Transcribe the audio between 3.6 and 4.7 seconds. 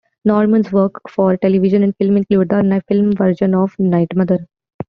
"night Mother".